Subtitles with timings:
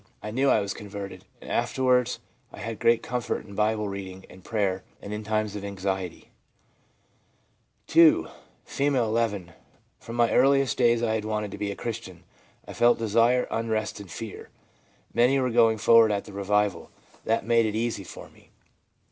[0.23, 2.19] I knew I was converted; and afterwards
[2.51, 6.31] I had great comfort in Bible reading and prayer, and in times of anxiety/
[7.85, 8.27] (2.)
[8.65, 9.51] F., 11.'
[9.99, 12.23] From my earliest days I had wanted to be a Christian;
[12.67, 14.49] I felt desire, unrest and fear.
[15.13, 16.89] Many were going forward at the revival;
[17.25, 18.49] that made it easy for me.